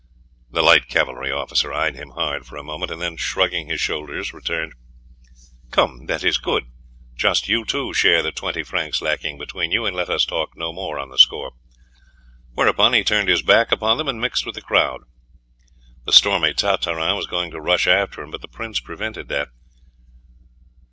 [0.49, 4.33] The light cavalry officer eyed him hard for a moment, and then, shrugging his shoulders,
[4.33, 4.73] returned:
[5.69, 6.63] "Come, that is good!
[7.13, 10.73] Just you two share the twenty francs lacking between you, and let us talk no
[10.73, 11.51] more on the score."
[12.53, 15.01] Whereupon he turned his back upon them and mixed with the crowd.
[16.05, 19.49] The stormy Tartarin was going to rush after him, but the prince prevented that.